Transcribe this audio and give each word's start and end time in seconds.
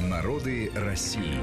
Народы 0.00 0.70
России. 0.74 1.38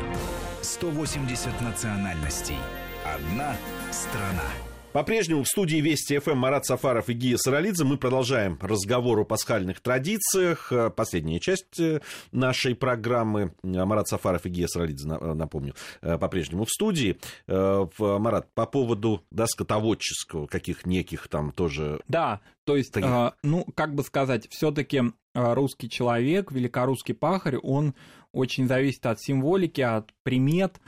180 0.61 1.59
национальностей. 1.61 2.57
Одна 3.03 3.55
страна. 3.91 4.43
По-прежнему 4.91 5.41
в 5.41 5.47
студии 5.47 5.77
Вести 5.77 6.19
ФМ 6.19 6.37
Марат 6.37 6.67
Сафаров 6.67 7.09
и 7.09 7.13
Гия 7.13 7.37
Саралидзе 7.37 7.83
мы 7.83 7.97
продолжаем 7.97 8.59
разговор 8.61 9.21
о 9.21 9.25
пасхальных 9.25 9.81
традициях. 9.81 10.71
Последняя 10.95 11.39
часть 11.39 11.79
э, 11.79 12.01
нашей 12.31 12.75
программы. 12.75 13.55
Марат 13.63 14.07
Сафаров 14.07 14.45
и 14.45 14.49
Гия 14.49 14.67
Саралидзе, 14.67 15.09
э, 15.09 15.33
напомню, 15.33 15.73
э, 16.03 16.19
по-прежнему 16.19 16.65
в 16.65 16.69
студии. 16.69 17.17
Марат, 17.47 18.53
по 18.53 18.67
поводу 18.67 19.23
да, 19.31 19.47
скотоводческого, 19.47 20.45
каких 20.45 20.85
неких 20.85 21.27
там 21.27 21.51
тоже... 21.51 21.99
Да, 22.07 22.41
то 22.63 22.77
есть, 22.77 22.93
таких... 22.93 23.09
э, 23.09 23.31
ну, 23.41 23.65
как 23.73 23.95
бы 23.95 24.03
сказать, 24.03 24.47
все 24.51 24.69
таки 24.69 25.01
русский 25.33 25.89
человек, 25.89 26.51
великорусский 26.51 27.15
пахарь, 27.15 27.57
он 27.57 27.95
очень 28.33 28.67
зависит 28.67 29.05
от 29.05 29.21
символики, 29.21 29.81
от 29.81 30.11
примет, 30.23 30.79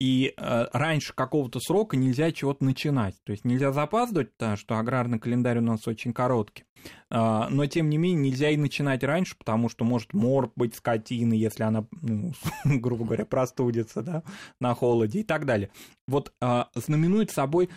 и 0.00 0.32
э, 0.34 0.66
раньше 0.72 1.12
какого-то 1.14 1.60
срока 1.60 1.94
нельзя 1.94 2.32
чего-то 2.32 2.64
начинать. 2.64 3.16
То 3.22 3.32
есть 3.32 3.44
нельзя 3.44 3.70
запаздывать, 3.70 4.32
потому 4.32 4.56
что 4.56 4.78
аграрный 4.78 5.18
календарь 5.18 5.58
у 5.58 5.62
нас 5.62 5.86
очень 5.86 6.14
короткий. 6.14 6.64
Э, 7.10 7.48
но 7.50 7.66
тем 7.66 7.90
не 7.90 7.98
менее 7.98 8.30
нельзя 8.30 8.48
и 8.48 8.56
начинать 8.56 9.04
раньше, 9.04 9.36
потому 9.36 9.68
что 9.68 9.84
может 9.84 10.14
мор 10.14 10.52
быть 10.56 10.74
скотины, 10.74 11.34
если 11.34 11.64
она, 11.64 11.86
ну, 12.00 12.32
грубо 12.64 13.04
говоря, 13.04 13.26
простудится 13.26 14.02
да, 14.02 14.22
на 14.58 14.74
холоде 14.74 15.20
и 15.20 15.24
так 15.24 15.44
далее. 15.44 15.70
Вот 16.08 16.32
э, 16.40 16.64
знаменует 16.74 17.30
собой 17.30 17.68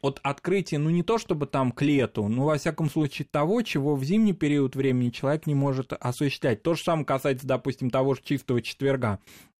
от 0.00 0.20
открытия, 0.22 0.78
ну 0.78 0.90
не 0.90 1.02
то 1.02 1.18
чтобы 1.18 1.46
там 1.46 1.72
к 1.72 1.82
лету, 1.82 2.28
но 2.28 2.44
во 2.44 2.56
всяком 2.56 2.88
случае 2.88 3.26
того, 3.30 3.62
чего 3.62 3.96
в 3.96 4.04
зимний 4.04 4.32
период 4.32 4.76
времени 4.76 5.10
человек 5.10 5.46
не 5.46 5.54
может 5.54 5.92
осуществлять. 5.92 6.62
То 6.62 6.74
же 6.74 6.82
самое 6.82 7.04
касается, 7.06 7.46
допустим, 7.46 7.90
того 7.90 8.14
же 8.14 8.20
чистого 8.24 8.62
четверга 8.62 9.18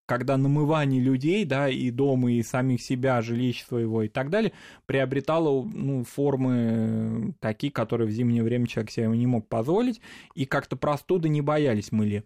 когда 0.09 0.39
намывание 0.39 1.03
людей, 1.03 1.45
да, 1.45 1.69
и 1.69 1.91
дома, 1.91 2.33
и 2.33 2.43
самих 2.43 2.81
себя, 2.81 3.21
жилищ 3.21 3.63
своего 3.67 4.05
и 4.05 4.09
так 4.09 4.31
далее, 4.31 4.53
приобретало, 4.87 5.63
ну, 5.63 6.03
формы 6.03 7.35
такие, 7.41 7.71
которые 7.71 8.09
в 8.09 8.11
зимнее 8.11 8.43
время 8.43 8.67
человек 8.67 8.91
себе 8.91 9.07
не 9.09 9.27
мог 9.27 9.47
позволить, 9.49 10.01
и 10.35 10.47
как-то 10.47 10.77
простуды 10.77 11.29
не 11.29 11.43
боялись 11.43 11.93
мыли 11.93 12.25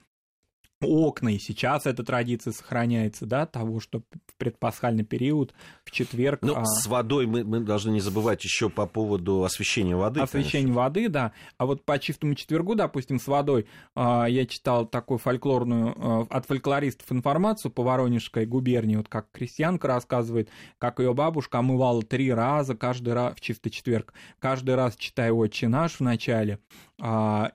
окна, 0.85 1.31
и 1.31 1.39
сейчас 1.39 1.87
эта 1.87 2.05
традиция 2.05 2.53
сохраняется, 2.53 3.27
да, 3.27 3.47
того, 3.47 3.81
что 3.81 4.01
в 4.01 4.35
предпасхальный 4.37 5.05
период, 5.05 5.55
в 5.85 5.91
четверг... 5.91 6.41
Ну, 6.43 6.55
а... 6.57 6.65
с 6.65 6.87
водой 6.87 7.27
мы, 7.27 7.45
мы 7.45 7.61
должны 7.61 7.91
не 7.91 8.01
забывать 8.01 8.45
еще 8.45 8.69
по 8.69 8.87
поводу 8.87 9.45
освещения 9.45 9.97
воды. 9.97 10.21
Освещения 10.21 10.65
конечно. 10.65 10.83
воды, 10.83 11.09
да. 11.09 11.33
А 11.59 11.67
вот 11.67 11.85
по 11.85 11.99
чистому 11.99 12.35
четвергу, 12.35 12.75
допустим, 12.75 13.21
с 13.21 13.27
водой, 13.27 13.67
а, 13.95 14.27
я 14.27 14.47
читал 14.47 14.87
такую 14.87 15.19
фольклорную, 15.19 15.95
а, 15.97 16.27
от 16.29 16.47
фольклористов 16.47 17.11
информацию 17.13 17.71
по 17.71 17.83
Воронежской 17.83 18.47
губернии, 18.47 18.97
вот 18.97 19.09
как 19.09 19.31
крестьянка 19.31 19.89
рассказывает, 19.89 20.49
как 20.79 20.99
ее 20.99 21.15
бабушка 21.15 21.59
омывала 21.59 22.03
три 22.03 22.33
раза, 22.33 22.75
каждый 22.75 23.15
раз, 23.15 23.35
в 23.37 23.41
чистый 23.41 23.71
четверг, 23.71 24.13
каждый 24.39 24.75
раз 24.75 24.97
читая 24.97 25.33
«Отче 25.33 25.69
наш» 25.69 25.95
в 25.95 26.01
начале, 26.01 26.59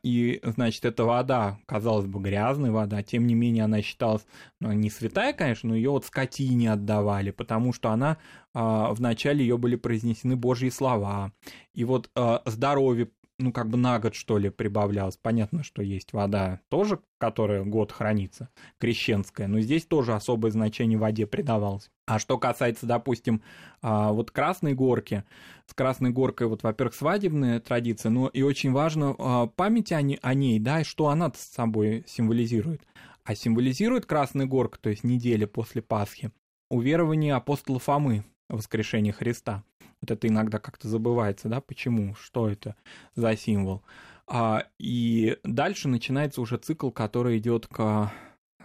и, 0.03 0.41
значит, 0.43 0.83
эта 0.83 1.05
вода, 1.05 1.59
казалось 1.65 2.05
бы, 2.05 2.19
грязная 2.19 2.71
вода, 2.71 3.01
тем 3.01 3.25
не 3.25 3.33
менее 3.33 3.63
она 3.63 3.81
считалась, 3.81 4.25
ну, 4.59 4.73
не 4.73 4.89
святая, 4.89 5.31
конечно, 5.31 5.69
но 5.69 5.75
ее 5.75 5.91
вот 5.91 6.05
скотине 6.05 6.73
отдавали, 6.73 7.31
потому 7.31 7.71
что 7.71 7.91
она, 7.91 8.17
а, 8.53 8.91
вначале 8.93 9.45
ее 9.45 9.57
были 9.57 9.77
произнесены 9.77 10.35
Божьи 10.35 10.69
слова, 10.69 11.31
и 11.73 11.85
вот 11.85 12.09
а, 12.15 12.41
здоровье 12.45 13.09
ну, 13.39 13.51
как 13.51 13.69
бы 13.69 13.77
на 13.77 13.99
год, 13.99 14.15
что 14.15 14.37
ли, 14.37 14.49
прибавлялось. 14.49 15.17
Понятно, 15.17 15.63
что 15.63 15.81
есть 15.81 16.13
вода 16.13 16.59
тоже, 16.69 16.99
которая 17.19 17.63
год 17.63 17.91
хранится, 17.91 18.49
крещенская, 18.79 19.47
но 19.47 19.59
здесь 19.59 19.85
тоже 19.85 20.13
особое 20.13 20.51
значение 20.51 20.97
воде 20.97 21.27
придавалось. 21.27 21.91
А 22.07 22.19
что 22.19 22.37
касается, 22.37 22.85
допустим, 22.85 23.43
а, 23.81 24.11
вот 24.11 24.31
Красной 24.31 24.73
Горки, 24.73 25.23
с 25.67 25.73
Красной 25.73 26.09
Горкой, 26.09 26.47
вот, 26.47 26.63
во-первых, 26.63 26.95
свадебная 26.95 27.59
традиция, 27.59 28.09
но 28.09 28.27
и 28.29 28.41
очень 28.41 28.71
важно 28.71 29.15
а, 29.17 29.47
память 29.47 29.91
о 29.91 30.01
ней, 30.01 30.59
да, 30.59 30.81
и 30.81 30.83
что 30.83 31.09
она 31.09 31.31
с 31.35 31.41
собой 31.41 32.05
символизирует. 32.07 32.81
А 33.23 33.35
символизирует 33.35 34.05
Красная 34.05 34.45
Горка, 34.45 34.79
то 34.79 34.89
есть 34.89 35.03
неделя 35.03 35.47
после 35.47 35.81
Пасхи, 35.81 36.31
уверование 36.69 37.35
апостола 37.35 37.77
Фомы, 37.77 38.23
воскрешение 38.49 39.13
Христа. 39.13 39.63
Вот 40.01 40.11
это 40.11 40.27
иногда 40.27 40.59
как-то 40.59 40.87
забывается, 40.87 41.49
да, 41.49 41.61
почему, 41.61 42.15
что 42.15 42.49
это 42.49 42.75
за 43.15 43.35
символ. 43.35 43.83
А, 44.27 44.65
и 44.77 45.37
дальше 45.43 45.87
начинается 45.87 46.41
уже 46.41 46.57
цикл, 46.57 46.89
который 46.91 47.37
идет 47.37 47.67
к 47.67 48.11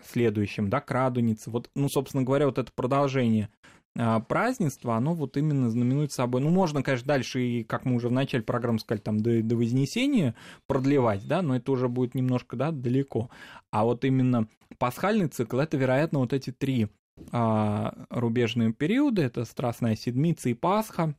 следующим, 0.04 0.68
да, 0.68 0.80
к 0.80 0.90
Радунице. 0.90 1.50
Вот, 1.50 1.70
ну, 1.74 1.88
собственно 1.88 2.24
говоря, 2.24 2.46
вот 2.46 2.58
это 2.58 2.70
продолжение 2.74 3.48
а, 3.96 4.20
празднества, 4.20 4.96
оно 4.96 5.14
вот 5.14 5.36
именно 5.36 5.70
знаменует 5.70 6.12
собой. 6.12 6.40
Ну, 6.40 6.50
можно, 6.50 6.82
конечно, 6.82 7.06
дальше, 7.06 7.42
и, 7.42 7.64
как 7.64 7.84
мы 7.84 7.94
уже 7.94 8.08
в 8.08 8.12
начале 8.12 8.42
программы 8.42 8.78
сказали, 8.78 9.02
там 9.02 9.20
до, 9.20 9.42
до 9.42 9.56
Вознесения 9.56 10.34
продлевать, 10.66 11.26
да, 11.26 11.42
но 11.42 11.56
это 11.56 11.70
уже 11.72 11.88
будет 11.88 12.14
немножко, 12.14 12.56
да, 12.56 12.70
далеко. 12.70 13.30
А 13.70 13.84
вот 13.84 14.04
именно 14.04 14.48
пасхальный 14.78 15.28
цикл, 15.28 15.58
это, 15.58 15.76
вероятно, 15.76 16.20
вот 16.20 16.32
эти 16.32 16.50
три 16.50 16.88
а, 17.30 17.94
рубежные 18.10 18.72
периоды, 18.72 19.22
это 19.22 19.44
Страстная 19.44 19.94
Седмица 19.94 20.48
и 20.48 20.54
Пасха, 20.54 21.14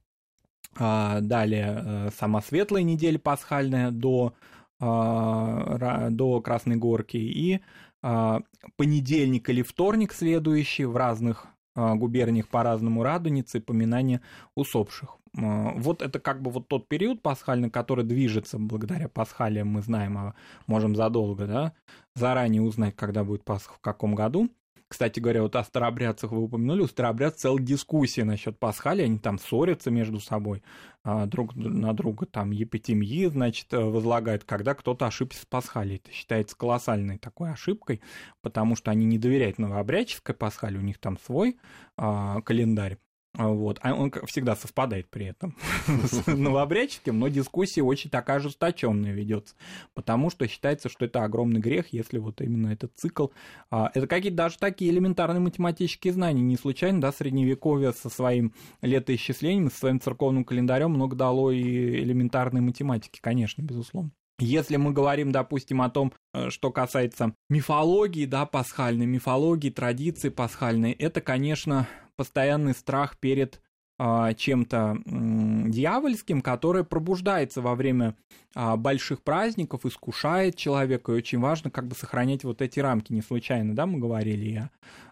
далее 0.76 1.84
э, 1.86 2.10
сама 2.18 2.42
Светлая 2.42 2.84
неделя 2.84 3.20
пасхальная 3.20 3.92
до, 3.92 4.34
а, 4.80 6.10
до 6.10 6.42
Красной 6.42 6.78
Горки 6.78 7.18
и 7.18 7.62
а, 8.02 8.42
понедельник 8.76 9.50
или 9.50 9.62
вторник 9.62 10.14
следующий 10.14 10.86
в 10.86 10.96
разных 10.98 11.48
губерниях 11.76 12.50
по-разному 12.50 13.02
радуницы, 13.02 13.60
поминания 13.60 14.22
усопших. 14.56 15.18
Вот 15.34 16.04
это 16.04 16.20
как 16.20 16.44
бы 16.44 16.52
вот 16.52 16.68
тот 16.68 16.88
период 16.88 17.24
пасхальный, 17.24 17.72
который 17.72 18.06
движется 18.06 18.60
благодаря 18.60 19.10
пасхалиям, 19.10 19.70
мы 19.70 19.82
знаем, 19.82 20.36
можем 20.68 20.96
задолго, 20.96 21.48
да, 21.48 21.74
заранее 22.14 22.62
узнать, 22.62 22.96
когда 22.96 23.24
будет 23.24 23.44
Пасха, 23.44 23.74
в 23.74 23.80
каком 23.80 24.14
году. 24.14 24.52
Кстати 24.94 25.20
говоря, 25.20 25.42
вот 25.42 25.56
о 25.56 25.64
старообрядцах 25.64 26.32
вы 26.32 26.44
упомянули, 26.44 26.82
у 26.82 26.88
старообрядцев 26.88 27.42
целая 27.42 27.64
дискуссия 27.64 28.24
насчет 28.26 28.60
пасхали, 28.60 29.02
они 29.02 29.18
там 29.18 29.40
ссорятся 29.40 29.90
между 29.90 30.20
собой, 30.20 30.62
а, 31.04 31.26
друг 31.26 31.56
на 31.56 31.94
друга 31.94 32.28
там 32.28 32.52
епитемьи, 32.52 33.26
значит, 33.26 33.72
возлагают, 33.72 34.44
когда 34.44 34.76
кто-то 34.76 35.08
ошибся 35.08 35.42
с 35.42 35.46
пасхалей. 35.48 35.96
Это 35.96 36.12
считается 36.12 36.56
колоссальной 36.56 37.18
такой 37.18 37.52
ошибкой, 37.52 38.02
потому 38.44 38.76
что 38.76 38.92
они 38.92 39.08
не 39.08 39.18
доверяют 39.18 39.58
новообрядческой 39.58 40.36
пасхали, 40.36 40.78
у 40.78 40.82
них 40.82 41.00
там 41.00 41.18
свой 41.18 41.58
а, 41.98 42.42
календарь. 42.42 43.00
А, 43.36 43.48
вот. 43.48 43.80
А 43.82 43.94
он 43.96 44.12
всегда 44.28 44.56
совпадает 44.56 45.10
при 45.10 45.26
этом 45.26 45.56
с 45.88 46.28
новообрядческим, 46.28 47.18
но 47.18 47.30
дискуссия 47.30 47.82
очень 47.82 48.12
такая 48.12 48.38
ожесточенная 48.38 49.12
ведется, 49.12 49.56
потому 49.96 50.30
что 50.30 50.48
считается, 50.48 50.88
что 50.88 51.06
это 51.06 51.24
огромный 51.24 51.60
грех, 51.60 51.88
если 51.92 52.20
вот 52.20 52.42
именно 52.42 52.68
этот 52.68 52.92
цикл. 52.96 53.28
А, 53.72 53.90
это 53.94 54.06
какие-то 54.06 54.38
даже 54.38 54.60
такие 54.60 54.92
элементарные 54.92 55.40
математические 55.40 56.14
знания. 56.14 56.44
Не 56.44 56.58
случайно, 56.58 57.02
да, 57.02 57.12
средневековье 57.12 57.92
со 57.94 58.10
своим 58.10 58.54
летоисчислением, 58.82 59.72
со 59.72 59.78
своим 59.78 60.00
церковным 60.00 60.46
календарем 60.46 60.92
много 60.92 61.16
дало 61.16 61.52
и 61.52 61.62
элементарной 61.62 62.62
математики, 62.62 63.20
конечно, 63.20 63.64
безусловно. 63.64 64.12
Если 64.40 64.78
мы 64.78 64.92
говорим, 64.92 65.32
допустим, 65.32 65.82
о 65.82 65.90
том, 65.90 66.12
э, 66.34 66.50
что 66.50 66.72
касается 66.72 67.34
мифологии, 67.50 68.26
да, 68.26 68.46
пасхальной 68.46 69.06
мифологии, 69.06 69.70
традиции 69.70 70.30
пасхальной, 70.30 70.92
это, 70.92 71.22
конечно, 71.22 71.88
постоянный 72.16 72.74
страх 72.74 73.18
перед 73.18 73.62
а, 74.00 74.34
чем-то 74.34 74.98
дьявольским, 75.06 76.42
которое 76.42 76.84
пробуждается 76.84 77.62
во 77.62 77.76
время 77.76 78.16
а, 78.56 78.76
больших 78.76 79.22
праздников, 79.22 79.86
искушает 79.86 80.56
человека, 80.56 81.12
и 81.12 81.16
очень 81.16 81.40
важно 81.40 81.70
как 81.70 81.88
бы 81.88 81.96
сохранять 81.96 82.44
вот 82.44 82.62
эти 82.62 82.80
рамки. 82.80 83.14
Не 83.14 83.22
случайно, 83.22 83.76
да, 83.76 83.86
мы 83.86 84.00
говорили 84.00 84.56
о 84.56 84.70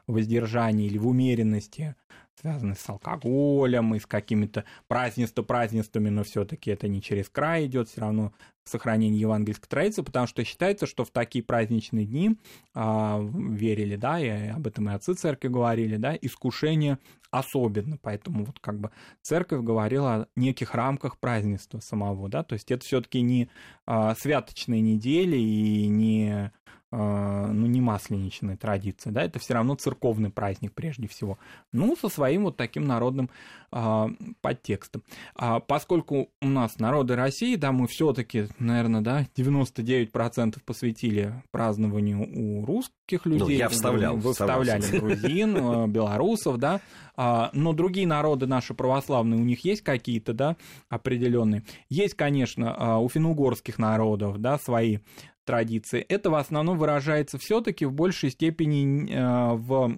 воздержании 0.07 0.87
или 0.87 0.97
в 0.97 1.07
умеренности 1.07 1.95
связаны 2.39 2.75
с 2.75 2.89
алкоголем 2.89 3.93
и 3.93 3.99
с 3.99 4.05
какими-то 4.07 4.65
празднества 4.87 5.43
празднествами, 5.43 6.09
но 6.09 6.23
все-таки 6.23 6.71
это 6.71 6.87
не 6.87 7.01
через 7.01 7.29
край 7.29 7.67
идет, 7.67 7.87
все 7.87 8.01
равно 8.01 8.33
сохранение 8.63 9.19
евангельской 9.19 9.67
традиции, 9.67 10.01
потому 10.01 10.27
что 10.27 10.43
считается, 10.43 10.85
что 10.85 11.03
в 11.03 11.11
такие 11.11 11.43
праздничные 11.43 12.05
дни 12.05 12.37
а, 12.73 13.19
верили, 13.21 13.95
да, 13.95 14.19
и 14.19 14.49
об 14.49 14.67
этом 14.67 14.89
и 14.89 14.93
отцы 14.93 15.13
церкви 15.13 15.47
говорили, 15.47 15.97
да, 15.97 16.15
искушение 16.19 16.99
особенно, 17.31 17.97
поэтому 17.97 18.45
вот 18.45 18.59
как 18.59 18.79
бы 18.79 18.91
церковь 19.21 19.63
говорила 19.63 20.13
о 20.13 20.27
неких 20.35 20.75
рамках 20.75 21.17
празднества 21.17 21.79
самого, 21.79 22.29
да, 22.29 22.43
то 22.43 22.53
есть 22.53 22.71
это 22.71 22.85
все-таки 22.85 23.21
не 23.21 23.49
а, 23.85 24.15
святочные 24.15 24.81
недели 24.81 25.37
и 25.37 25.87
не 25.87 26.51
а, 26.93 27.47
ну, 27.47 27.67
не 27.67 27.79
масленичная 27.79 28.57
традиция, 28.57 29.13
да, 29.13 29.23
это 29.23 29.39
все 29.39 29.53
равно 29.53 29.75
церковный 29.75 30.29
праздник 30.29 30.73
прежде 30.73 31.07
всего, 31.07 31.39
ну, 31.71 31.95
со 31.95 32.09
своим 32.09 32.43
вот 32.43 32.57
таким 32.57 32.85
народным 32.85 33.29
а, 33.71 34.09
подтекстом. 34.41 35.01
А, 35.35 35.61
поскольку 35.61 36.29
у 36.41 36.47
нас 36.47 36.79
народы 36.79 37.15
России, 37.15 37.55
да, 37.55 37.71
мы 37.71 37.87
все-таки 37.87 38.47
наверное, 38.59 39.01
да, 39.01 39.27
99% 39.35 40.59
посвятили 40.65 41.41
празднованию 41.51 42.21
у 42.21 42.65
русских 42.65 43.25
людей. 43.25 43.39
Ну, 43.39 43.49
я 43.49 43.69
вставлял. 43.69 44.17
Вы 44.17 44.33
вставляли 44.33 44.99
грузин, 44.99 45.57
э, 45.57 45.87
белорусов, 45.87 46.57
да. 46.57 46.81
А, 47.15 47.49
но 47.53 47.73
другие 47.73 48.07
народы 48.07 48.47
наши 48.47 48.73
православные, 48.73 49.39
у 49.39 49.43
них 49.43 49.63
есть 49.65 49.81
какие-то, 49.81 50.33
да, 50.33 50.57
определенные. 50.89 51.63
Есть, 51.89 52.15
конечно, 52.15 52.75
а, 52.77 52.97
у 52.99 53.09
финугорских 53.09 53.77
народов, 53.77 54.39
да, 54.39 54.57
свои 54.57 54.99
традиции. 55.45 56.05
Это 56.07 56.29
в 56.29 56.35
основном 56.35 56.77
выражается 56.77 57.37
все-таки 57.37 57.85
в 57.85 57.93
большей 57.93 58.29
степени 58.29 59.11
э, 59.11 59.53
в 59.55 59.97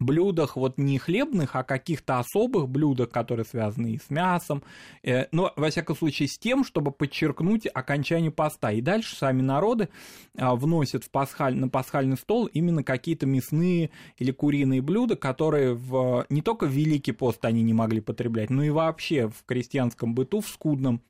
блюдах 0.00 0.56
вот 0.56 0.78
не 0.78 0.98
хлебных, 0.98 1.56
а 1.56 1.62
каких-то 1.62 2.18
особых 2.18 2.68
блюдах, 2.68 3.10
которые 3.10 3.44
связаны 3.44 3.92
и 3.92 3.98
с 3.98 4.10
мясом, 4.10 4.62
э, 5.02 5.26
но, 5.32 5.52
во 5.56 5.70
всяком 5.70 5.96
случае, 5.96 6.28
с 6.28 6.38
тем, 6.38 6.64
чтобы 6.64 6.92
подчеркнуть 6.92 7.66
окончание 7.72 8.30
поста. 8.30 8.72
И 8.72 8.80
дальше 8.80 9.16
сами 9.16 9.42
народы 9.42 9.88
э, 10.34 10.54
вносят 10.54 11.04
в 11.04 11.10
пасхаль, 11.10 11.56
на 11.56 11.68
пасхальный 11.68 12.16
стол 12.16 12.46
именно 12.46 12.82
какие-то 12.82 13.26
мясные 13.26 13.90
или 14.16 14.30
куриные 14.30 14.82
блюда, 14.82 15.16
которые 15.16 15.74
в, 15.74 16.26
не 16.28 16.42
только 16.42 16.66
в 16.66 16.70
Великий 16.70 17.12
пост 17.12 17.44
они 17.44 17.62
не 17.62 17.74
могли 17.74 18.00
потреблять, 18.00 18.50
но 18.50 18.62
и 18.62 18.70
вообще 18.70 19.28
в 19.28 19.44
крестьянском 19.46 20.14
быту, 20.14 20.40
в 20.40 20.48
скудном 20.48 21.02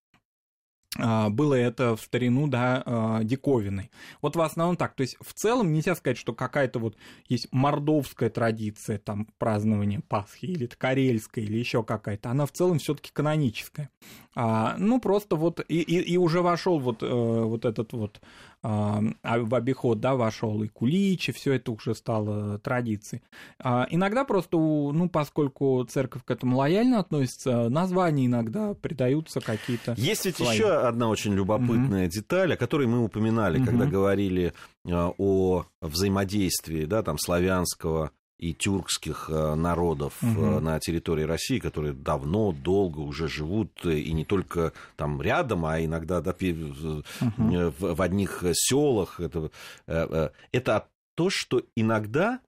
было 0.96 1.55
это 1.55 1.96
в 1.96 2.00
старину, 2.00 2.49
да, 2.49 2.82
а, 2.85 3.23
диковиной. 3.23 3.90
Вот 4.23 4.37
в 4.37 4.40
основном 4.40 4.76
так. 4.76 4.94
То 4.94 5.02
есть 5.02 5.17
в 5.20 5.35
целом 5.35 5.73
нельзя 5.73 5.94
сказать, 5.94 6.17
что 6.17 6.32
какая-то 6.32 6.79
вот 6.79 6.96
есть 7.29 7.49
мордовская 7.52 8.31
традиция 8.31 8.99
там 8.99 9.29
празднования 9.38 10.00
Пасхи, 10.08 10.46
или 10.46 10.67
карельская, 10.67 11.44
или 11.44 11.58
еще 11.58 11.82
какая-то. 11.82 12.31
Она 12.31 12.46
в 12.46 12.52
целом 12.52 12.79
все-таки 12.79 13.11
каноническая. 13.12 13.90
А, 14.35 14.76
ну, 14.79 15.00
просто 15.00 15.35
вот 15.35 15.61
и, 15.69 15.81
и, 15.81 16.00
и 16.12 16.17
уже 16.17 16.43
вошел 16.43 16.79
вот, 16.79 17.02
э, 17.02 17.06
вот 17.06 17.64
этот 17.64 17.93
вот 17.93 18.20
а, 18.62 19.00
в 19.23 19.55
обиход, 19.55 19.99
да, 19.99 20.14
вошел 20.14 20.62
и 20.62 20.69
кулич, 20.69 21.29
и 21.29 21.32
все 21.32 21.55
это 21.55 21.73
уже 21.73 21.94
стало 21.94 22.58
традицией. 22.58 23.23
А, 23.58 23.87
иногда 23.90 24.25
просто, 24.25 24.56
ну, 24.56 25.08
поскольку 25.08 25.85
церковь 25.88 26.23
к 26.25 26.31
этому 26.31 26.56
лояльно 26.56 27.00
относится, 27.00 27.69
названия 27.69 28.26
иногда 28.26 28.75
придаются 28.75 29.40
какие-то. 29.40 29.94
Есть 29.96 30.25
ведь 30.25 30.38
еще 30.38 30.69
одна 30.86 31.08
очень 31.08 31.34
любопытная 31.34 32.06
mm-hmm. 32.06 32.10
деталь, 32.10 32.52
о 32.54 32.56
которой 32.56 32.86
мы 32.86 33.02
упоминали, 33.02 33.58
mm-hmm. 33.58 33.64
когда 33.64 33.86
говорили 33.86 34.52
а, 34.86 35.12
о 35.19 35.64
взаимодействии, 35.80 36.84
да, 36.84 37.02
там, 37.02 37.19
славянского 37.19 38.12
и 38.38 38.54
тюркских 38.54 39.28
э, 39.30 39.54
народов 39.56 40.22
угу. 40.22 40.60
на 40.60 40.78
территории 40.78 41.25
России, 41.25 41.58
которые 41.58 41.92
давно, 41.92 42.52
долго 42.52 43.00
уже 43.00 43.26
живут, 43.26 43.72
э, 43.84 43.98
и 43.98 44.12
не 44.12 44.25
только 44.25 44.72
там 44.94 45.20
рядом, 45.20 45.66
а 45.66 45.84
иногда 45.84 46.20
да, 46.20 46.30
угу. 46.30 47.02
в, 47.36 47.94
в 47.96 48.00
одних 48.00 48.44
селах. 48.52 49.19
Это, 49.19 49.50
это 50.52 50.86
то, 51.16 51.30
что 51.30 51.62
иногда 51.75 52.38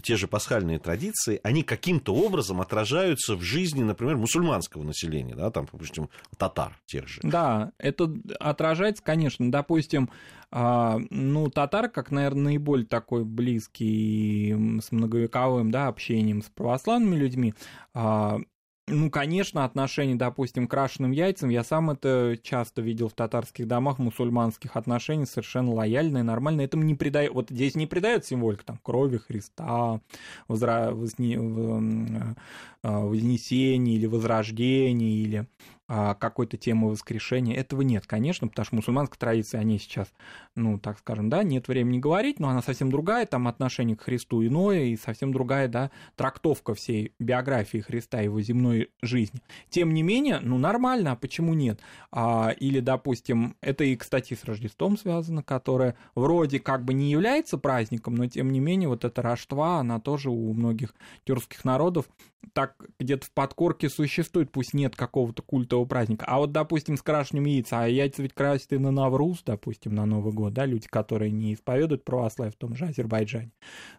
те 0.00 0.16
же 0.16 0.28
пасхальные 0.28 0.78
традиции, 0.78 1.40
они 1.42 1.62
каким-то 1.62 2.14
образом 2.14 2.60
отражаются 2.60 3.36
в 3.36 3.42
жизни, 3.42 3.82
например, 3.82 4.16
мусульманского 4.16 4.82
населения, 4.82 5.34
да, 5.34 5.50
там, 5.50 5.66
допустим, 5.70 6.08
татар 6.36 6.78
тех 6.86 7.08
же. 7.08 7.20
Да, 7.22 7.72
это 7.78 8.12
отражается, 8.38 9.02
конечно, 9.02 9.50
допустим, 9.50 10.10
а, 10.50 10.98
ну, 11.10 11.50
татар, 11.50 11.88
как, 11.88 12.10
наверное, 12.10 12.44
наиболее 12.44 12.86
такой 12.86 13.24
близкий 13.24 14.54
с 14.80 14.92
многовековым, 14.92 15.70
да, 15.70 15.88
общением 15.88 16.42
с 16.42 16.46
православными 16.46 17.16
людьми, 17.16 17.54
а, 17.92 18.38
ну, 18.86 19.10
конечно, 19.10 19.64
отношение, 19.64 20.16
допустим, 20.16 20.66
к 20.66 20.70
крашеным 20.70 21.10
яйцам, 21.10 21.48
я 21.48 21.64
сам 21.64 21.90
это 21.90 22.38
часто 22.42 22.82
видел 22.82 23.08
в 23.08 23.14
татарских 23.14 23.66
домах, 23.66 23.98
мусульманских 23.98 24.76
отношений, 24.76 25.24
совершенно 25.24 25.72
лояльные, 25.72 26.22
нормальные. 26.22 26.66
Этому 26.66 26.82
не 26.82 26.94
придает, 26.94 27.32
вот 27.32 27.48
здесь 27.48 27.76
не 27.76 27.86
придает 27.86 28.26
символика 28.26 28.64
там 28.66 28.78
крови 28.82 29.18
Христа, 29.18 30.00
возра... 30.48 30.90
возне... 30.92 31.36
Э, 31.36 32.34
вознесения 32.82 33.96
или 33.96 34.04
возрождения, 34.04 35.22
или 35.22 35.46
какой-то 35.86 36.56
темы 36.56 36.88
воскрешения. 36.90 37.56
Этого 37.56 37.82
нет, 37.82 38.06
конечно, 38.06 38.48
потому 38.48 38.64
что 38.64 38.76
мусульманская 38.76 39.18
традиция, 39.18 39.60
они 39.60 39.78
сейчас, 39.78 40.08
ну, 40.56 40.78
так 40.78 40.98
скажем, 40.98 41.28
да, 41.28 41.42
нет 41.42 41.68
времени 41.68 41.98
говорить, 41.98 42.40
но 42.40 42.48
она 42.48 42.62
совсем 42.62 42.90
другая, 42.90 43.26
там 43.26 43.46
отношение 43.48 43.96
к 43.96 44.02
Христу 44.02 44.44
иное, 44.44 44.84
и 44.84 44.96
совсем 44.96 45.32
другая, 45.32 45.68
да, 45.68 45.90
трактовка 46.16 46.74
всей 46.74 47.12
биографии 47.18 47.78
Христа, 47.78 48.20
его 48.20 48.40
земной 48.40 48.90
жизни. 49.02 49.40
Тем 49.68 49.92
не 49.92 50.02
менее, 50.02 50.40
ну, 50.40 50.56
нормально, 50.56 51.12
а 51.12 51.16
почему 51.16 51.52
нет? 51.52 51.80
А, 52.10 52.54
или, 52.58 52.80
допустим, 52.80 53.56
это 53.60 53.84
и, 53.84 53.94
кстати, 53.96 54.34
с 54.34 54.44
Рождеством 54.44 54.96
связано, 54.96 55.42
которое 55.42 55.96
вроде 56.14 56.60
как 56.60 56.84
бы 56.84 56.94
не 56.94 57.10
является 57.10 57.58
праздником, 57.58 58.14
но, 58.14 58.26
тем 58.26 58.52
не 58.52 58.60
менее, 58.60 58.88
вот 58.88 59.04
эта 59.04 59.20
Рождества, 59.20 59.80
она 59.80 60.00
тоже 60.00 60.30
у 60.30 60.54
многих 60.54 60.94
тюркских 61.24 61.64
народов 61.64 62.06
так 62.52 62.76
где-то 62.98 63.26
в 63.26 63.30
подкорке 63.32 63.88
существует, 63.88 64.52
пусть 64.52 64.74
нет 64.74 64.96
какого-то 64.96 65.42
культового 65.74 65.86
праздника. 65.86 66.24
А 66.28 66.38
вот, 66.38 66.52
допустим, 66.52 66.96
с 66.96 67.02
крашенным 67.02 67.44
яйца, 67.46 67.82
а 67.82 67.86
яйца 67.86 68.22
ведь 68.22 68.32
красят 68.32 68.72
и 68.72 68.78
на 68.78 68.90
Навруз, 68.90 69.42
допустим, 69.44 69.94
на 69.94 70.06
Новый 70.06 70.32
год, 70.32 70.52
да, 70.52 70.66
люди, 70.66 70.86
которые 70.88 71.30
не 71.30 71.54
исповедуют 71.54 72.04
православие 72.04 72.52
в 72.52 72.56
том 72.56 72.74
же 72.76 72.86
Азербайджане, 72.86 73.50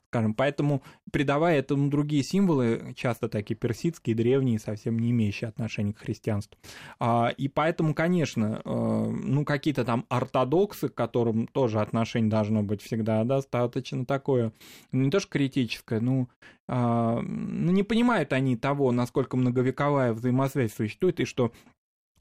скажем. 0.08 0.34
Поэтому, 0.34 0.82
придавая 1.12 1.60
этому 1.60 1.90
другие 1.90 2.24
символы, 2.24 2.94
часто 2.96 3.28
такие 3.28 3.56
персидские, 3.56 4.16
древние, 4.16 4.60
совсем 4.60 4.98
не 5.00 5.12
имеющие 5.12 5.48
отношения 5.48 5.94
к 5.94 6.00
христианству. 6.00 6.58
А, 7.00 7.32
и 7.36 7.48
поэтому, 7.48 7.94
конечно, 7.94 8.62
э, 8.64 8.70
ну, 8.70 9.46
какие-то 9.46 9.84
там 9.84 10.06
ортодоксы, 10.10 10.90
к 10.90 10.96
которым 10.96 11.48
тоже 11.48 11.82
отношение 11.82 12.30
должно 12.30 12.64
быть 12.64 12.82
всегда 12.82 13.24
достаточно 13.24 14.06
такое, 14.06 14.52
не 14.92 15.10
то 15.10 15.20
что 15.20 15.30
критическое, 15.30 16.00
ну, 16.00 16.28
ну, 16.68 17.72
не 17.72 17.84
понимают 17.84 18.34
они 18.34 18.58
того, 18.58 18.92
насколько 18.92 19.38
многовековая 19.38 20.14
взаимосвязь 20.14 20.74
существует, 20.74 21.20
и 21.20 21.26
что 21.26 21.52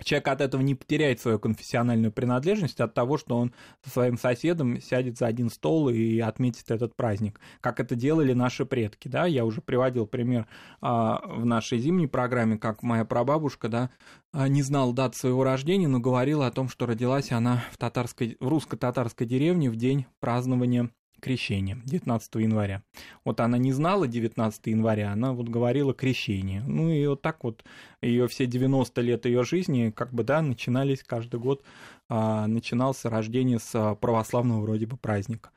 человек 0.02 0.29
от 0.29 0.41
этого 0.41 0.61
не 0.61 0.75
потеряет 0.75 1.20
свою 1.20 1.38
конфессиональную 1.38 2.12
принадлежность 2.12 2.81
от 2.81 2.94
того, 2.94 3.17
что 3.17 3.38
он 3.38 3.55
со 3.85 3.91
своим 3.91 4.19
соседом 4.19 4.81
сядет 4.81 5.19
за 5.19 5.26
один 5.26 5.50
стол 5.50 5.88
и 5.88 6.19
отметит 6.19 6.70
этот 6.70 6.96
праздник, 6.96 7.41
как 7.61 7.79
это 7.79 7.94
делали 7.94 8.32
наши 8.32 8.64
предки, 8.64 9.08
да, 9.08 9.26
я 9.26 9.44
уже 9.44 9.61
приводил 9.61 10.06
пример 10.06 10.47
а, 10.81 11.23
в 11.26 11.44
нашей 11.44 11.79
зимней 11.79 12.08
программе, 12.08 12.58
как 12.58 12.82
моя 12.82 13.05
прабабушка, 13.05 13.69
да, 13.69 13.90
а, 14.32 14.49
не 14.49 14.62
знала 14.62 14.93
дат 14.93 15.14
своего 15.14 15.44
рождения, 15.44 15.88
но 15.88 16.00
говорила 16.00 16.47
о 16.47 16.52
том, 16.52 16.69
что 16.69 16.87
родилась 16.87 17.31
она 17.31 17.64
в, 17.70 17.79
татарской, 17.79 18.37
в 18.40 18.49
русско-татарской 18.49 19.26
деревне 19.26 19.70
в 19.70 19.76
день 19.76 20.06
празднования 20.20 20.90
крещение 21.25 21.79
19 21.87 22.35
января. 22.35 22.82
Вот 23.25 23.41
она 23.41 23.56
не 23.56 23.73
знала 23.73 24.06
19 24.06 24.67
января, 24.67 25.11
она 25.11 25.33
вот 25.33 25.49
говорила 25.49 25.95
крещение. 25.95 26.62
Ну 26.66 26.90
и 26.90 27.07
вот 27.07 27.23
так 27.23 27.43
вот 27.45 27.64
ее 28.02 28.28
все 28.28 28.45
90 28.45 29.00
лет 29.00 29.25
ее 29.25 29.43
жизни 29.43 29.90
как 29.90 30.12
бы, 30.12 30.23
да, 30.23 30.43
начинались 30.43 31.02
каждый 31.02 31.40
год, 31.40 31.62
а, 32.11 32.47
начинался 32.47 33.09
рождение 33.09 33.59
с 33.59 33.71
а, 33.75 33.95
православного 33.95 34.61
вроде 34.61 34.87
бы 34.87 34.99
праздника. 34.99 35.49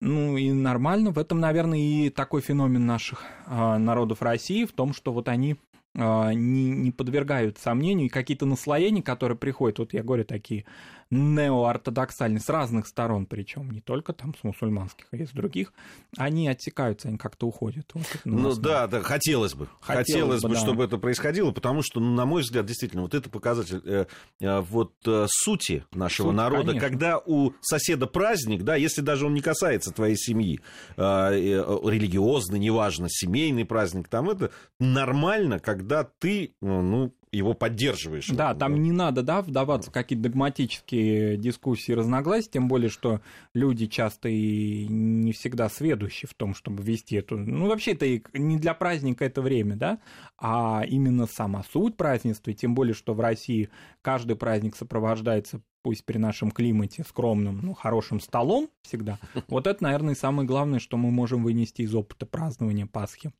Ну 0.00 0.36
и 0.36 0.52
нормально, 0.52 1.10
в 1.10 1.18
этом, 1.18 1.40
наверное, 1.40 1.78
и 1.78 2.10
такой 2.10 2.40
феномен 2.40 2.86
наших 2.86 3.24
а, 3.46 3.78
народов 3.78 4.22
России, 4.22 4.64
в 4.64 4.72
том, 4.72 4.94
что 4.94 5.12
вот 5.12 5.28
они 5.28 5.56
не, 5.96 6.70
не 6.70 6.92
подвергают 6.92 7.58
сомнению, 7.58 8.06
и 8.06 8.10
какие-то 8.10 8.46
наслоения, 8.46 9.02
которые 9.02 9.38
приходят, 9.38 9.78
вот 9.78 9.94
я 9.94 10.02
говорю, 10.02 10.24
такие 10.24 10.64
неоортодоксальные, 11.10 12.40
с 12.40 12.48
разных 12.48 12.88
сторон, 12.88 13.26
причем 13.26 13.70
не 13.70 13.80
только 13.80 14.12
там 14.12 14.34
с 14.34 14.42
мусульманских, 14.42 15.06
а 15.12 15.16
и 15.16 15.24
с 15.24 15.30
других, 15.30 15.72
они 16.16 16.48
отсекаются, 16.48 17.06
они 17.08 17.16
как-то 17.16 17.46
уходят. 17.46 17.88
Вот 17.94 18.06
ну 18.24 18.52
да, 18.56 18.88
да, 18.88 19.02
хотелось 19.02 19.54
бы. 19.54 19.68
Хотелось, 19.80 20.08
хотелось 20.08 20.42
бы, 20.42 20.54
да. 20.54 20.56
чтобы 20.56 20.84
это 20.84 20.98
происходило, 20.98 21.52
потому 21.52 21.82
что, 21.82 22.00
ну, 22.00 22.12
на 22.12 22.26
мой 22.26 22.42
взгляд, 22.42 22.66
действительно, 22.66 23.02
вот 23.02 23.14
это 23.14 23.30
показатель 23.30 23.80
э, 23.84 24.06
э, 24.40 24.60
вот 24.60 24.94
э, 25.06 25.26
сути 25.28 25.84
нашего 25.92 26.28
Суть, 26.28 26.36
народа, 26.36 26.68
конечно. 26.68 26.88
когда 26.88 27.18
у 27.24 27.52
соседа 27.60 28.08
праздник, 28.08 28.64
да, 28.64 28.74
если 28.74 29.00
даже 29.00 29.26
он 29.26 29.34
не 29.34 29.42
касается 29.42 29.92
твоей 29.92 30.16
семьи, 30.16 30.60
религиозный, 30.96 32.58
неважно, 32.58 33.06
семейный 33.08 33.64
праздник, 33.64 34.08
там 34.08 34.28
это 34.28 34.50
нормально, 34.80 35.60
когда 35.60 35.85
ты, 36.18 36.54
ну, 36.60 37.12
его 37.32 37.54
поддерживаешь. 37.54 38.28
Да, 38.28 38.54
там 38.54 38.72
да? 38.72 38.78
не 38.78 38.92
надо, 38.92 39.22
да, 39.22 39.42
вдаваться 39.42 39.90
в 39.90 39.92
какие-то 39.92 40.24
догматические 40.24 41.36
дискуссии, 41.36 41.92
разногласия, 41.92 42.50
тем 42.50 42.68
более, 42.68 42.88
что 42.88 43.20
люди 43.54 43.86
часто 43.86 44.28
и 44.28 44.86
не 44.88 45.32
всегда 45.32 45.68
сведущи 45.68 46.26
в 46.26 46.34
том, 46.34 46.54
чтобы 46.54 46.82
вести 46.82 47.16
эту... 47.16 47.36
Ну, 47.36 47.68
вообще, 47.68 47.92
это 47.92 48.06
и 48.06 48.22
не 48.34 48.58
для 48.58 48.74
праздника 48.74 49.24
это 49.24 49.42
время, 49.42 49.76
да, 49.76 49.98
а 50.38 50.84
именно 50.88 51.26
сама 51.26 51.62
суть 51.70 51.96
празднества, 51.96 52.50
и 52.50 52.54
тем 52.54 52.74
более, 52.74 52.94
что 52.94 53.14
в 53.14 53.20
России 53.20 53.68
каждый 54.02 54.36
праздник 54.36 54.76
сопровождается 54.76 55.60
пусть 55.82 56.04
при 56.04 56.18
нашем 56.18 56.50
климате 56.50 57.04
скромным, 57.08 57.60
ну, 57.62 57.72
хорошим 57.72 58.18
столом 58.20 58.68
всегда. 58.82 59.18
Вот 59.48 59.66
это, 59.66 59.82
наверное, 59.84 60.14
самое 60.14 60.46
главное, 60.46 60.80
что 60.80 60.96
мы 60.96 61.10
можем 61.10 61.44
вынести 61.44 61.82
из 61.82 61.94
опыта 61.94 62.26
празднования 62.26 62.86
Пасхи, 62.86 63.30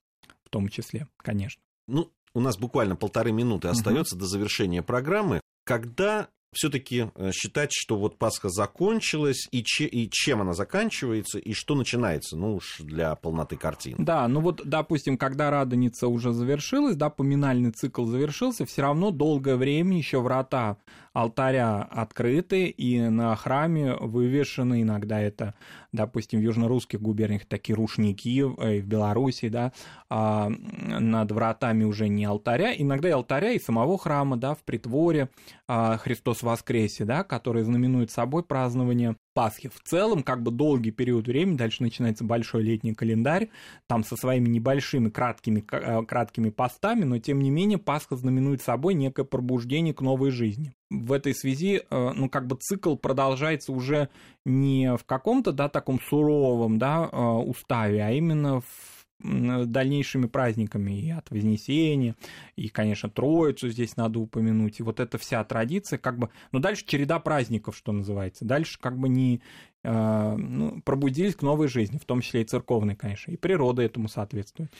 в 0.44 0.50
том 0.50 0.68
числе, 0.68 1.08
конечно. 1.16 1.60
Ну, 1.88 2.12
у 2.36 2.40
нас 2.40 2.58
буквально 2.58 2.96
полторы 2.96 3.32
минуты 3.32 3.68
остается 3.68 4.14
угу. 4.14 4.20
до 4.20 4.26
завершения 4.26 4.82
программы. 4.82 5.40
Когда 5.64 6.28
все-таки 6.52 7.10
э, 7.14 7.32
считать, 7.32 7.70
что 7.72 7.96
вот 7.96 8.18
Пасха 8.18 8.50
закончилась, 8.50 9.48
и, 9.50 9.62
че, 9.64 9.86
и 9.86 10.08
чем 10.10 10.42
она 10.42 10.52
заканчивается, 10.52 11.38
и 11.38 11.54
что 11.54 11.74
начинается, 11.74 12.36
ну 12.36 12.56
уж 12.56 12.76
для 12.80 13.14
полноты 13.14 13.56
картины. 13.56 13.96
Да, 13.98 14.28
ну 14.28 14.40
вот, 14.40 14.60
допустим, 14.64 15.16
когда 15.16 15.50
Радоница 15.50 16.08
уже 16.08 16.32
завершилась, 16.32 16.96
да, 16.96 17.08
поминальный 17.08 17.72
цикл 17.72 18.04
завершился, 18.04 18.66
все 18.66 18.82
равно 18.82 19.10
долгое 19.10 19.56
время 19.56 19.96
еще 19.96 20.20
врата 20.20 20.76
алтаря 21.16 21.82
открыты, 21.82 22.66
и 22.66 23.00
на 23.00 23.34
храме 23.36 23.94
вывешены 23.94 24.82
иногда 24.82 25.18
это, 25.18 25.54
допустим, 25.90 26.40
в 26.40 26.42
южно-русских 26.42 27.00
губерниях 27.00 27.46
такие 27.46 27.74
рушники, 27.74 28.40
э, 28.40 28.80
в 28.80 28.86
Беларуси, 28.86 29.48
да, 29.48 29.72
а 30.10 30.50
над 30.50 31.32
вратами 31.32 31.84
уже 31.84 32.08
не 32.08 32.26
алтаря, 32.26 32.74
иногда 32.76 33.08
и 33.08 33.12
алтаря, 33.12 33.52
и 33.52 33.58
самого 33.58 33.96
храма, 33.96 34.36
да, 34.36 34.54
в 34.54 34.62
притворе 34.62 35.30
а, 35.66 35.96
Христос 35.96 36.42
воскресе, 36.42 37.06
да, 37.06 37.24
который 37.24 37.62
знаменует 37.62 38.10
собой 38.10 38.42
празднование 38.42 39.16
Пасхи. 39.36 39.68
В 39.68 39.82
целом, 39.86 40.22
как 40.22 40.42
бы 40.42 40.50
долгий 40.50 40.92
период 40.92 41.26
времени, 41.26 41.58
дальше 41.58 41.82
начинается 41.82 42.24
большой 42.24 42.62
летний 42.62 42.94
календарь, 42.94 43.50
там 43.86 44.02
со 44.02 44.16
своими 44.16 44.48
небольшими 44.48 45.10
краткими, 45.10 45.62
э, 45.70 46.06
краткими 46.06 46.48
постами, 46.48 47.04
но 47.04 47.18
тем 47.18 47.40
не 47.40 47.50
менее 47.50 47.76
Пасха 47.76 48.16
знаменует 48.16 48.62
собой 48.62 48.94
некое 48.94 49.24
пробуждение 49.24 49.92
к 49.92 50.00
новой 50.00 50.30
жизни. 50.30 50.72
В 50.88 51.12
этой 51.12 51.34
связи, 51.34 51.82
э, 51.90 52.12
ну, 52.14 52.30
как 52.30 52.46
бы 52.46 52.56
цикл 52.58 52.96
продолжается 52.96 53.72
уже 53.72 54.08
не 54.46 54.96
в 54.96 55.04
каком-то, 55.04 55.52
да, 55.52 55.68
таком 55.68 56.00
суровом, 56.00 56.78
да, 56.78 57.06
э, 57.12 57.18
уставе, 57.18 58.02
а 58.02 58.12
именно 58.12 58.62
в 58.62 58.95
дальнейшими 59.18 60.26
праздниками 60.26 61.00
и 61.00 61.10
от 61.10 61.30
Вознесения, 61.30 62.16
и, 62.54 62.68
конечно, 62.68 63.08
Троицу 63.08 63.70
здесь 63.70 63.96
надо 63.96 64.18
упомянуть, 64.18 64.80
и 64.80 64.82
вот 64.82 65.00
эта 65.00 65.18
вся 65.18 65.42
традиция, 65.44 65.98
как 65.98 66.18
бы, 66.18 66.30
ну, 66.52 66.58
дальше 66.58 66.84
череда 66.86 67.18
праздников, 67.18 67.76
что 67.76 67.92
называется, 67.92 68.44
дальше 68.44 68.78
как 68.78 68.98
бы 68.98 69.08
не 69.08 69.40
э, 69.84 70.36
ну, 70.36 70.80
пробудились 70.82 71.34
к 71.34 71.42
новой 71.42 71.68
жизни, 71.68 71.98
в 71.98 72.04
том 72.04 72.20
числе 72.20 72.42
и 72.42 72.44
церковной, 72.44 72.94
конечно, 72.94 73.30
и 73.32 73.36
природа 73.36 73.82
этому 73.82 74.08
соответствует. 74.08 74.70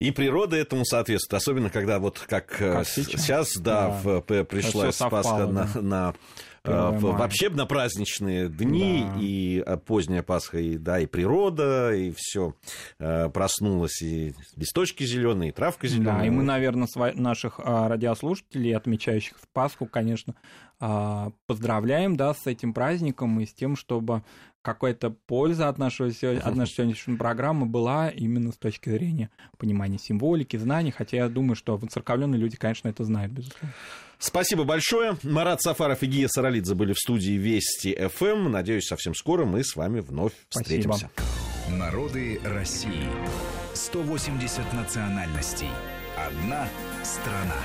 И 0.00 0.12
природа 0.12 0.56
этому 0.56 0.84
соответствует, 0.84 1.42
особенно 1.42 1.70
когда 1.70 1.98
вот 1.98 2.20
как, 2.20 2.62
э, 2.62 2.72
как 2.72 2.88
сейчас, 2.88 3.20
сейчас, 3.20 3.56
да, 3.56 4.00
да. 4.04 4.20
В, 4.20 4.44
пришлась 4.44 4.96
Пасха 4.96 5.46
да. 5.46 5.48
на, 5.48 5.82
на 5.82 6.14
а, 6.68 6.90
вообще 6.92 7.48
на 7.50 7.66
праздничные 7.66 8.48
дни 8.48 9.04
да. 9.06 9.20
и 9.20 9.60
а, 9.60 9.76
поздняя 9.76 10.22
Пасха, 10.22 10.58
и, 10.58 10.76
да, 10.76 11.00
и 11.00 11.06
природа, 11.06 11.94
и 11.94 12.12
все 12.16 12.54
а, 12.98 13.28
проснулось, 13.28 14.02
и 14.02 14.34
листочки 14.56 15.04
зеленые, 15.04 15.50
и 15.50 15.52
травка 15.52 15.86
зеленая. 15.86 16.20
Да, 16.20 16.26
и 16.26 16.30
мы, 16.30 16.42
наверное, 16.42 16.88
наших 17.14 17.58
радиослушателей, 17.58 18.74
отмечающих 18.76 19.36
Пасху, 19.52 19.86
конечно, 19.86 20.34
поздравляем, 21.46 22.16
да, 22.16 22.34
с 22.34 22.46
этим 22.46 22.72
праздником 22.72 23.40
и 23.40 23.46
с 23.46 23.52
тем, 23.52 23.74
чтобы 23.74 24.22
какая-то 24.62 25.10
польза 25.10 25.68
от, 25.68 25.78
нашего, 25.78 26.08
от 26.08 26.54
нашей 26.54 26.74
сегодняшней 26.74 27.16
программы 27.16 27.66
была 27.66 28.10
именно 28.10 28.52
с 28.52 28.56
точки 28.56 28.90
зрения 28.90 29.30
понимания 29.56 29.98
символики, 29.98 30.56
знаний, 30.56 30.90
хотя 30.90 31.16
я 31.16 31.28
думаю, 31.28 31.56
что 31.56 31.76
воцерковленные 31.76 32.38
люди, 32.38 32.56
конечно, 32.56 32.88
это 32.88 33.04
знают, 33.04 33.32
безусловно. 33.32 33.74
Спасибо 34.18 34.64
большое. 34.64 35.16
Марат 35.22 35.62
Сафаров 35.62 36.02
и 36.02 36.06
Гия 36.06 36.28
Саралидзе 36.28 36.74
были 36.74 36.92
в 36.92 36.98
студии 36.98 37.32
Вести 37.32 37.94
ФМ. 37.94 38.50
Надеюсь, 38.50 38.86
совсем 38.86 39.14
скоро 39.14 39.44
мы 39.44 39.64
с 39.64 39.76
вами 39.76 40.00
вновь 40.00 40.32
встретимся. 40.48 41.10
Спасибо. 41.14 41.78
Народы 41.78 42.40
России. 42.44 43.08
180 43.74 44.72
национальностей. 44.72 45.68
Одна 46.16 46.68
страна. 47.04 47.62